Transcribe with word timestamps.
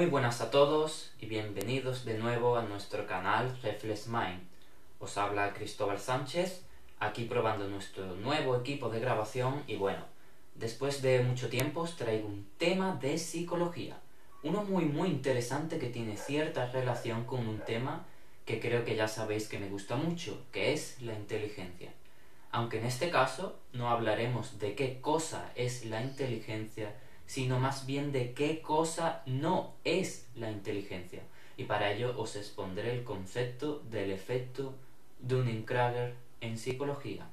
Muy 0.00 0.08
buenas 0.08 0.40
a 0.40 0.50
todos 0.50 1.12
y 1.20 1.26
bienvenidos 1.26 2.06
de 2.06 2.16
nuevo 2.16 2.56
a 2.56 2.62
nuestro 2.62 3.06
canal 3.06 3.54
Reflex 3.62 4.06
Mind. 4.06 4.40
Os 4.98 5.18
habla 5.18 5.52
Cristóbal 5.52 6.00
Sánchez, 6.00 6.62
aquí 6.98 7.24
probando 7.24 7.68
nuestro 7.68 8.16
nuevo 8.16 8.56
equipo 8.56 8.88
de 8.88 8.98
grabación 8.98 9.62
y 9.66 9.76
bueno, 9.76 10.02
después 10.54 11.02
de 11.02 11.20
mucho 11.20 11.50
tiempo 11.50 11.82
os 11.82 11.96
traigo 11.98 12.28
un 12.28 12.48
tema 12.56 12.96
de 12.96 13.18
psicología. 13.18 13.98
Uno 14.42 14.64
muy 14.64 14.86
muy 14.86 15.10
interesante 15.10 15.78
que 15.78 15.90
tiene 15.90 16.16
cierta 16.16 16.64
relación 16.70 17.24
con 17.24 17.46
un 17.46 17.58
tema 17.58 18.06
que 18.46 18.58
creo 18.58 18.86
que 18.86 18.96
ya 18.96 19.06
sabéis 19.06 19.48
que 19.50 19.58
me 19.58 19.68
gusta 19.68 19.96
mucho, 19.96 20.46
que 20.50 20.72
es 20.72 21.02
la 21.02 21.12
inteligencia. 21.12 21.92
Aunque 22.52 22.78
en 22.78 22.86
este 22.86 23.10
caso 23.10 23.58
no 23.74 23.90
hablaremos 23.90 24.58
de 24.58 24.74
qué 24.74 25.02
cosa 25.02 25.52
es 25.56 25.84
la 25.84 26.00
inteligencia, 26.00 26.94
sino 27.30 27.60
más 27.60 27.86
bien 27.86 28.10
de 28.10 28.32
qué 28.32 28.60
cosa 28.60 29.22
no 29.24 29.74
es 29.84 30.26
la 30.34 30.50
inteligencia. 30.50 31.22
Y 31.56 31.62
para 31.62 31.92
ello 31.92 32.12
os 32.18 32.34
expondré 32.34 32.92
el 32.92 33.04
concepto 33.04 33.84
del 33.88 34.10
efecto 34.10 34.74
Dunning-Kruger 35.20 36.16
en 36.40 36.58
psicología. 36.58 37.28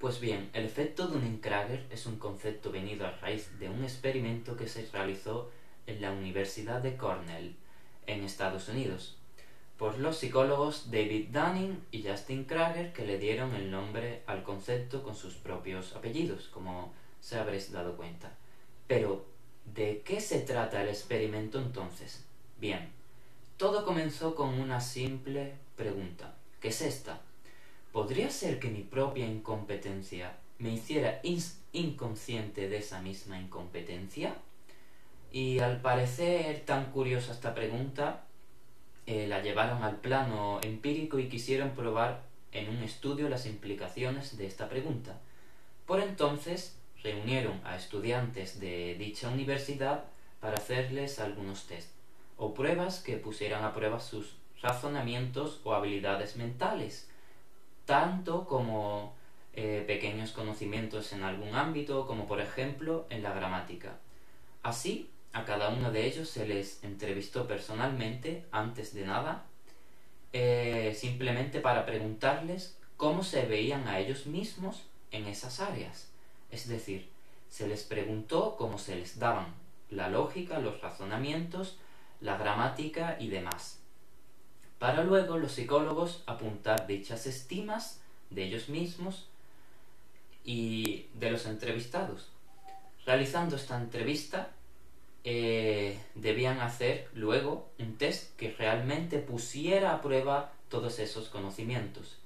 Pues 0.00 0.18
bien, 0.18 0.50
el 0.52 0.64
efecto 0.64 1.06
Dunning-Kruger 1.06 1.86
es 1.90 2.06
un 2.06 2.16
concepto 2.18 2.72
venido 2.72 3.06
a 3.06 3.12
raíz 3.12 3.56
de 3.60 3.68
un 3.68 3.84
experimento 3.84 4.56
que 4.56 4.66
se 4.66 4.84
realizó 4.92 5.48
en 5.86 6.00
la 6.00 6.10
Universidad 6.10 6.82
de 6.82 6.96
Cornell, 6.96 7.54
en 8.08 8.24
Estados 8.24 8.68
Unidos, 8.68 9.16
por 9.78 9.96
los 10.00 10.18
psicólogos 10.18 10.90
David 10.90 11.28
Dunning 11.30 11.84
y 11.92 12.02
Justin 12.02 12.42
Kruger, 12.42 12.92
que 12.92 13.06
le 13.06 13.20
dieron 13.20 13.54
el 13.54 13.70
nombre 13.70 14.24
al 14.26 14.42
concepto 14.42 15.04
con 15.04 15.14
sus 15.14 15.34
propios 15.34 15.94
apellidos, 15.94 16.48
como 16.48 16.92
se 17.20 17.38
habréis 17.38 17.70
dado 17.70 17.96
cuenta. 17.96 18.32
Pero, 18.86 19.24
¿de 19.74 20.02
qué 20.04 20.20
se 20.20 20.40
trata 20.40 20.82
el 20.82 20.88
experimento 20.88 21.58
entonces? 21.58 22.24
Bien, 22.60 22.88
todo 23.56 23.84
comenzó 23.84 24.34
con 24.34 24.60
una 24.60 24.80
simple 24.80 25.54
pregunta, 25.76 26.34
¿Qué 26.60 26.68
es 26.68 26.80
esta. 26.80 27.20
¿Podría 27.92 28.30
ser 28.30 28.58
que 28.58 28.68
mi 28.68 28.82
propia 28.82 29.26
incompetencia 29.26 30.36
me 30.58 30.72
hiciera 30.72 31.20
inconsciente 31.72 32.68
de 32.68 32.78
esa 32.78 33.00
misma 33.00 33.38
incompetencia? 33.38 34.34
Y 35.32 35.58
al 35.58 35.80
parecer 35.80 36.60
tan 36.64 36.92
curiosa 36.92 37.32
esta 37.32 37.54
pregunta, 37.54 38.24
eh, 39.06 39.26
la 39.26 39.42
llevaron 39.42 39.82
al 39.82 39.96
plano 39.96 40.60
empírico 40.62 41.18
y 41.18 41.28
quisieron 41.28 41.70
probar 41.70 42.22
en 42.52 42.68
un 42.68 42.82
estudio 42.82 43.28
las 43.28 43.46
implicaciones 43.46 44.36
de 44.36 44.46
esta 44.46 44.68
pregunta. 44.68 45.20
Por 45.86 46.00
entonces 46.00 46.76
reunieron 47.06 47.60
a 47.64 47.76
estudiantes 47.76 48.58
de 48.58 48.96
dicha 48.98 49.28
universidad 49.28 50.04
para 50.40 50.56
hacerles 50.56 51.20
algunos 51.20 51.66
test 51.66 51.90
o 52.36 52.52
pruebas 52.52 52.98
que 53.00 53.16
pusieran 53.16 53.64
a 53.64 53.72
prueba 53.72 54.00
sus 54.00 54.34
razonamientos 54.60 55.60
o 55.62 55.72
habilidades 55.72 56.36
mentales, 56.36 57.08
tanto 57.84 58.44
como 58.44 59.14
eh, 59.54 59.84
pequeños 59.86 60.32
conocimientos 60.32 61.12
en 61.12 61.22
algún 61.22 61.54
ámbito, 61.54 62.06
como 62.06 62.26
por 62.26 62.40
ejemplo 62.40 63.06
en 63.08 63.22
la 63.22 63.32
gramática. 63.32 63.98
Así, 64.64 65.08
a 65.32 65.44
cada 65.44 65.68
uno 65.68 65.92
de 65.92 66.06
ellos 66.06 66.28
se 66.28 66.46
les 66.46 66.82
entrevistó 66.82 67.46
personalmente, 67.46 68.44
antes 68.50 68.92
de 68.94 69.06
nada, 69.06 69.44
eh, 70.32 70.92
simplemente 70.94 71.60
para 71.60 71.86
preguntarles 71.86 72.76
cómo 72.96 73.22
se 73.22 73.46
veían 73.46 73.86
a 73.86 74.00
ellos 74.00 74.26
mismos 74.26 74.82
en 75.12 75.26
esas 75.26 75.60
áreas. 75.60 76.15
Es 76.50 76.68
decir, 76.68 77.08
se 77.48 77.66
les 77.66 77.84
preguntó 77.84 78.56
cómo 78.56 78.78
se 78.78 78.96
les 78.96 79.18
daban 79.18 79.46
la 79.90 80.08
lógica, 80.08 80.58
los 80.58 80.80
razonamientos, 80.80 81.78
la 82.20 82.36
gramática 82.36 83.16
y 83.20 83.28
demás. 83.28 83.78
Para 84.78 85.04
luego 85.04 85.38
los 85.38 85.52
psicólogos 85.52 86.22
apuntar 86.26 86.86
dichas 86.86 87.26
estimas 87.26 88.00
de 88.30 88.44
ellos 88.44 88.68
mismos 88.68 89.28
y 90.44 91.06
de 91.14 91.30
los 91.30 91.46
entrevistados. 91.46 92.28
Realizando 93.04 93.56
esta 93.56 93.80
entrevista, 93.80 94.50
eh, 95.24 95.98
debían 96.14 96.60
hacer 96.60 97.08
luego 97.14 97.70
un 97.78 97.96
test 97.96 98.36
que 98.36 98.52
realmente 98.52 99.18
pusiera 99.18 99.94
a 99.94 100.02
prueba 100.02 100.52
todos 100.68 100.98
esos 100.98 101.28
conocimientos. 101.28 102.18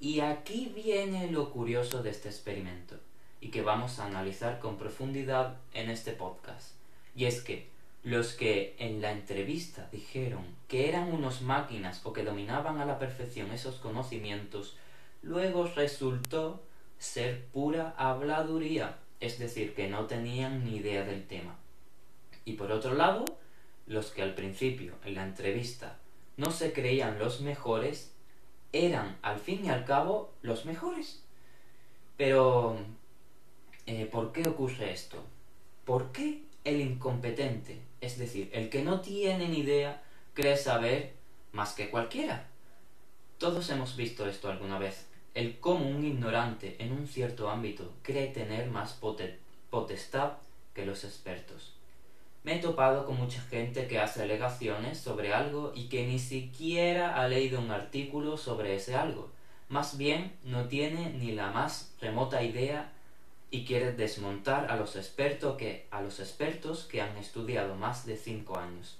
Y 0.00 0.20
aquí 0.20 0.72
viene 0.74 1.30
lo 1.30 1.50
curioso 1.52 2.02
de 2.02 2.10
este 2.10 2.28
experimento 2.28 2.98
y 3.40 3.48
que 3.48 3.62
vamos 3.62 3.98
a 3.98 4.06
analizar 4.06 4.58
con 4.58 4.78
profundidad 4.78 5.56
en 5.74 5.90
este 5.90 6.12
podcast. 6.12 6.72
Y 7.14 7.26
es 7.26 7.42
que 7.42 7.68
los 8.02 8.34
que 8.34 8.76
en 8.78 9.00
la 9.00 9.10
entrevista 9.10 9.88
dijeron 9.90 10.44
que 10.68 10.88
eran 10.88 11.12
unos 11.12 11.42
máquinas 11.42 12.00
o 12.04 12.12
que 12.12 12.24
dominaban 12.24 12.78
a 12.78 12.86
la 12.86 12.98
perfección 12.98 13.50
esos 13.50 13.76
conocimientos, 13.76 14.76
luego 15.22 15.66
resultó 15.74 16.62
ser 16.98 17.44
pura 17.46 17.94
habladuría, 17.96 18.96
es 19.20 19.38
decir, 19.38 19.74
que 19.74 19.88
no 19.88 20.06
tenían 20.06 20.64
ni 20.64 20.76
idea 20.76 21.04
del 21.04 21.26
tema. 21.26 21.56
Y 22.44 22.52
por 22.52 22.70
otro 22.70 22.94
lado, 22.94 23.24
los 23.86 24.10
que 24.10 24.22
al 24.22 24.34
principio 24.34 24.94
en 25.04 25.14
la 25.14 25.24
entrevista 25.24 25.98
no 26.36 26.50
se 26.50 26.72
creían 26.72 27.18
los 27.18 27.40
mejores, 27.40 28.12
eran 28.72 29.16
al 29.22 29.40
fin 29.40 29.64
y 29.64 29.70
al 29.70 29.84
cabo 29.84 30.32
los 30.42 30.64
mejores. 30.64 31.22
Pero 32.16 32.78
eh, 33.86 34.06
¿por 34.06 34.32
qué 34.32 34.48
ocurre 34.48 34.92
esto? 34.92 35.22
¿Por 35.84 36.12
qué 36.12 36.42
el 36.64 36.80
incompetente, 36.80 37.80
es 38.00 38.18
decir, 38.18 38.50
el 38.52 38.68
que 38.68 38.82
no 38.82 39.00
tiene 39.00 39.48
ni 39.48 39.60
idea, 39.60 40.02
cree 40.34 40.56
saber 40.56 41.14
más 41.52 41.72
que 41.74 41.90
cualquiera? 41.90 42.48
Todos 43.38 43.70
hemos 43.70 43.96
visto 43.96 44.28
esto 44.28 44.50
alguna 44.50 44.78
vez. 44.78 45.06
El 45.34 45.60
cómo 45.60 45.88
un 45.88 46.04
ignorante 46.04 46.76
en 46.78 46.92
un 46.92 47.06
cierto 47.06 47.50
ámbito 47.50 47.92
cree 48.02 48.28
tener 48.28 48.70
más 48.70 48.98
potestad 49.70 50.32
que 50.74 50.86
los 50.86 51.04
expertos. 51.04 51.74
Me 52.42 52.56
he 52.56 52.58
topado 52.58 53.04
con 53.04 53.16
mucha 53.16 53.42
gente 53.42 53.86
que 53.86 53.98
hace 53.98 54.22
alegaciones 54.22 54.98
sobre 54.98 55.34
algo 55.34 55.72
y 55.74 55.88
que 55.88 56.06
ni 56.06 56.18
siquiera 56.18 57.20
ha 57.20 57.28
leído 57.28 57.60
un 57.60 57.70
artículo 57.70 58.36
sobre 58.36 58.76
ese 58.76 58.94
algo. 58.94 59.30
Más 59.68 59.98
bien 59.98 60.32
no 60.44 60.68
tiene 60.68 61.10
ni 61.10 61.32
la 61.32 61.50
más 61.50 61.94
remota 62.00 62.42
idea 62.42 62.92
y 63.50 63.64
quiere 63.64 63.92
desmontar 63.92 64.70
a 64.70 64.76
los, 64.76 64.96
expertos 64.96 65.56
que, 65.56 65.86
a 65.90 66.02
los 66.02 66.20
expertos 66.20 66.84
que 66.84 67.00
han 67.00 67.16
estudiado 67.16 67.76
más 67.76 68.06
de 68.06 68.16
cinco 68.16 68.58
años. 68.58 68.98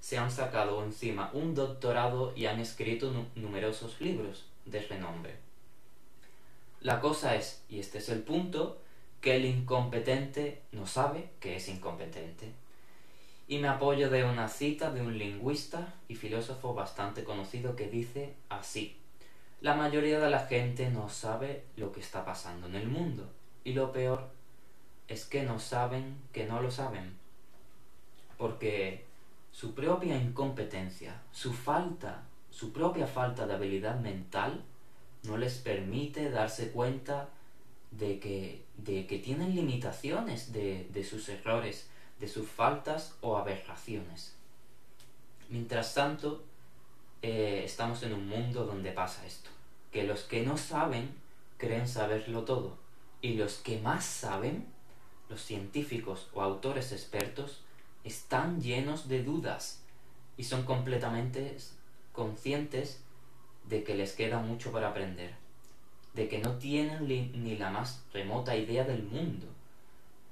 Se 0.00 0.18
han 0.18 0.30
sacado 0.30 0.82
encima 0.82 1.30
un 1.32 1.54
doctorado 1.54 2.32
y 2.34 2.46
han 2.46 2.58
escrito 2.58 3.12
numerosos 3.36 4.00
libros 4.00 4.46
de 4.64 4.80
renombre. 4.82 5.36
La 6.80 7.00
cosa 7.00 7.36
es, 7.36 7.62
y 7.68 7.78
este 7.78 7.98
es 7.98 8.08
el 8.08 8.22
punto, 8.22 8.78
que 9.20 9.36
el 9.36 9.44
incompetente 9.44 10.62
no 10.72 10.86
sabe 10.86 11.30
que 11.38 11.56
es 11.56 11.68
incompetente. 11.68 12.50
Y 13.46 13.58
me 13.58 13.68
apoyo 13.68 14.10
de 14.10 14.24
una 14.24 14.48
cita 14.48 14.90
de 14.90 15.02
un 15.02 15.18
lingüista 15.18 15.94
y 16.08 16.16
filósofo 16.16 16.74
bastante 16.74 17.22
conocido 17.22 17.76
que 17.76 17.86
dice 17.86 18.34
así. 18.48 18.96
La 19.60 19.74
mayoría 19.74 20.18
de 20.18 20.30
la 20.30 20.46
gente 20.46 20.90
no 20.90 21.08
sabe 21.08 21.64
lo 21.76 21.92
que 21.92 22.00
está 22.00 22.24
pasando 22.24 22.66
en 22.66 22.74
el 22.74 22.88
mundo 22.88 23.30
y 23.64 23.72
lo 23.72 23.92
peor 23.92 24.28
es 25.08 25.24
que 25.24 25.42
no 25.42 25.58
saben 25.58 26.16
que 26.32 26.46
no 26.46 26.60
lo 26.60 26.70
saben. 26.70 27.14
Porque 28.38 29.04
su 29.52 29.74
propia 29.74 30.16
incompetencia, 30.16 31.20
su 31.32 31.52
falta, 31.52 32.22
su 32.50 32.72
propia 32.72 33.06
falta 33.06 33.46
de 33.46 33.54
habilidad 33.54 34.00
mental, 34.00 34.62
no 35.24 35.36
les 35.36 35.58
permite 35.58 36.30
darse 36.30 36.70
cuenta 36.72 37.28
de 37.92 38.18
que, 38.18 38.62
de 38.78 39.06
que 39.06 39.18
tienen 39.18 39.54
limitaciones 39.54 40.52
de, 40.52 40.88
de 40.92 41.04
sus 41.04 41.28
errores, 41.28 41.88
de 42.18 42.28
sus 42.28 42.48
faltas 42.48 43.14
o 43.20 43.36
aberraciones. 43.36 44.34
Mientras 45.48 45.94
tanto, 45.94 46.42
eh, 47.20 47.62
estamos 47.64 48.02
en 48.02 48.14
un 48.14 48.26
mundo 48.26 48.64
donde 48.64 48.90
pasa 48.90 49.24
esto, 49.26 49.50
que 49.92 50.04
los 50.04 50.22
que 50.22 50.42
no 50.42 50.56
saben 50.56 51.14
creen 51.58 51.86
saberlo 51.86 52.42
todo 52.42 52.81
y 53.22 53.34
los 53.34 53.54
que 53.58 53.78
más 53.78 54.04
saben, 54.04 54.66
los 55.30 55.40
científicos 55.40 56.28
o 56.34 56.42
autores 56.42 56.92
expertos, 56.92 57.60
están 58.04 58.60
llenos 58.60 59.08
de 59.08 59.22
dudas 59.22 59.80
y 60.36 60.44
son 60.44 60.64
completamente 60.64 61.56
conscientes 62.12 63.00
de 63.68 63.84
que 63.84 63.94
les 63.94 64.12
queda 64.12 64.40
mucho 64.40 64.72
para 64.72 64.88
aprender, 64.88 65.34
de 66.14 66.28
que 66.28 66.40
no 66.40 66.58
tienen 66.58 67.06
ni 67.06 67.56
la 67.56 67.70
más 67.70 68.04
remota 68.12 68.56
idea 68.56 68.84
del 68.84 69.04
mundo, 69.04 69.46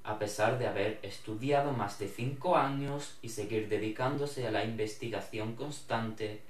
a 0.03 0.19
pesar 0.19 0.59
de 0.59 0.67
haber 0.67 0.99
estudiado 1.01 1.71
más 1.71 1.97
de 1.97 2.09
cinco 2.09 2.57
años 2.57 3.17
y 3.21 3.29
seguir 3.29 3.69
dedicándose 3.69 4.45
a 4.45 4.51
la 4.51 4.65
investigación 4.65 5.55
constante, 5.55 6.41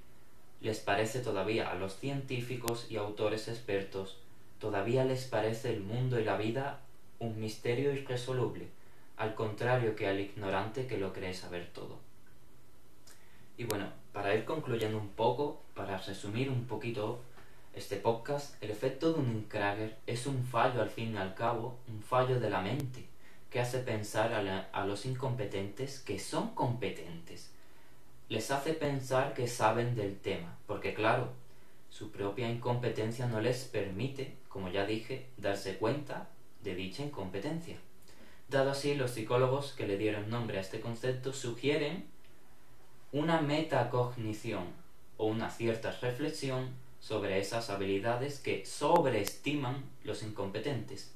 les 0.60 0.80
parece 0.80 1.20
todavía 1.20 1.70
a 1.70 1.76
los 1.76 1.98
científicos 1.98 2.88
y 2.90 2.96
autores 2.96 3.48
expertos 3.48 4.18
todavía 4.62 5.04
les 5.04 5.26
parece 5.26 5.74
el 5.74 5.82
mundo 5.82 6.20
y 6.20 6.24
la 6.24 6.38
vida 6.38 6.80
un 7.20 7.40
misterio 7.42 7.92
irresoluble, 7.94 8.68
al 9.18 9.34
contrario 9.36 9.96
que 9.96 10.08
al 10.08 10.20
ignorante 10.20 10.88
que 10.88 10.98
lo 10.98 11.12
cree 11.12 11.34
saber 11.34 11.68
todo. 11.74 11.98
Y 13.58 13.66
bueno, 13.66 13.88
para 14.14 14.34
ir 14.36 14.46
concluyendo 14.46 14.98
un 14.98 15.10
poco, 15.10 15.62
para 15.74 15.98
resumir 15.98 16.50
un 16.50 16.66
poquito 16.66 17.22
este 17.74 17.98
podcast, 17.98 18.62
el 18.64 18.70
efecto 18.70 19.14
de 19.14 19.20
un 19.20 19.46
Krager 19.50 19.98
es 20.06 20.28
un 20.28 20.46
fallo 20.46 20.82
al 20.82 20.90
fin 20.90 21.16
y 21.16 21.18
al 21.18 21.34
cabo, 21.34 21.78
un 21.88 22.02
fallo 22.02 22.40
de 22.40 22.50
la 22.50 22.62
mente, 22.62 23.06
que 23.50 23.60
hace 23.60 23.80
pensar 23.80 24.34
a, 24.34 24.70
a 24.72 24.86
los 24.86 25.06
incompetentes 25.06 26.00
que 26.00 26.20
son 26.20 26.54
competentes. 26.54 27.50
Les 28.30 28.52
hace 28.52 28.74
pensar 28.74 29.34
que 29.34 29.48
saben 29.48 29.96
del 29.96 30.18
tema, 30.20 30.56
porque 30.68 30.94
claro, 30.94 31.30
su 31.92 32.10
propia 32.10 32.50
incompetencia 32.50 33.28
no 33.28 33.42
les 33.42 33.66
permite, 33.66 34.38
como 34.48 34.70
ya 34.70 34.86
dije, 34.86 35.28
darse 35.38 35.78
cuenta 35.78 36.30
de 36.64 36.74
dicha 36.74 37.04
incompetencia. 37.04 37.78
Dado 38.50 38.72
así, 38.72 38.96
los 38.96 39.12
psicólogos 39.12 39.74
que 39.74 39.86
le 39.86 39.98
dieron 39.98 40.30
nombre 40.30 40.58
a 40.58 40.62
este 40.62 40.80
concepto 40.80 41.34
sugieren 41.34 42.06
una 43.12 43.42
metacognición 43.42 44.64
o 45.18 45.26
una 45.26 45.50
cierta 45.50 45.92
reflexión 45.92 46.70
sobre 47.02 47.40
esas 47.40 47.70
habilidades 47.70 48.40
que 48.40 48.66
sobreestiman 48.66 49.84
los 50.06 50.24
incompetentes. 50.24 51.14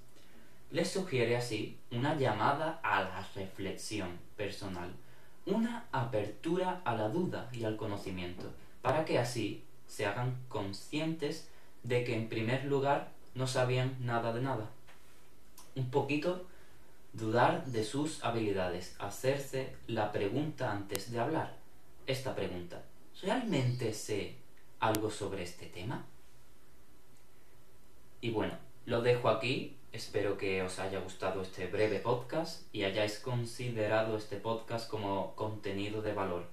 Les 0.72 0.90
sugiere 0.92 1.38
así 1.38 1.78
una 1.92 2.16
llamada 2.16 2.82
a 2.84 3.02
la 3.02 3.28
reflexión 3.34 4.20
personal, 4.36 4.92
una 5.46 5.86
apertura 5.94 6.82
a 6.84 6.96
la 6.96 7.08
duda 7.08 7.50
y 7.54 7.64
al 7.64 7.78
conocimiento, 7.78 8.52
para 8.82 9.06
que 9.06 9.20
así 9.20 9.64
se 9.88 10.06
hagan 10.06 10.38
conscientes 10.50 11.50
de 11.84 12.04
que 12.04 12.16
en 12.16 12.30
primer 12.30 12.66
lugar 12.66 13.12
no 13.34 13.48
sabían 13.48 13.98
nada 14.00 14.34
de 14.34 14.42
nada. 14.42 14.70
Un 15.76 15.90
poquito 15.92 16.46
dudar 17.14 17.66
de 17.66 17.84
sus 17.84 18.24
habilidades, 18.24 18.96
hacerse 19.00 19.76
la 19.88 20.12
pregunta 20.12 20.72
antes 20.72 21.12
de 21.12 21.20
hablar. 21.20 21.56
Esta 22.08 22.36
pregunta, 22.36 22.84
¿realmente 23.22 23.94
sé 23.94 24.36
algo 24.80 25.10
sobre 25.10 25.44
este 25.44 25.68
tema? 25.68 26.06
Y 28.22 28.32
bueno, 28.32 28.54
lo 28.86 29.02
dejo 29.02 29.30
aquí. 29.30 29.78
Espero 29.92 30.38
que 30.38 30.62
os 30.62 30.80
haya 30.80 31.00
gustado 31.00 31.42
este 31.42 31.68
breve 31.68 32.00
podcast 32.00 32.64
y 32.74 32.84
hayáis 32.84 33.20
considerado 33.20 34.18
este 34.18 34.36
podcast 34.36 34.90
como 34.90 35.36
contenido 35.36 36.02
de 36.02 36.14
valor. 36.14 36.48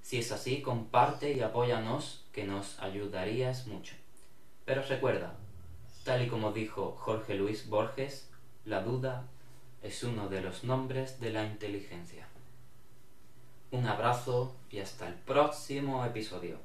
Si 0.00 0.18
es 0.18 0.32
así, 0.32 0.62
comparte 0.62 1.32
y 1.32 1.40
apóyanos, 1.40 2.24
que 2.38 2.44
nos 2.44 2.78
ayudarías 2.78 3.66
mucho. 3.66 3.96
Pero 4.64 4.80
recuerda, 4.82 5.34
tal 6.04 6.22
y 6.22 6.28
como 6.28 6.52
dijo 6.52 6.92
Jorge 6.92 7.34
Luis 7.34 7.68
Borges, 7.68 8.30
la 8.64 8.80
duda 8.80 9.26
es 9.82 10.04
uno 10.04 10.28
de 10.28 10.40
los 10.40 10.62
nombres 10.62 11.18
de 11.18 11.32
la 11.32 11.44
inteligencia. 11.44 12.28
Un 13.72 13.88
abrazo 13.88 14.54
y 14.70 14.78
hasta 14.78 15.08
el 15.08 15.14
próximo 15.14 16.04
episodio. 16.04 16.60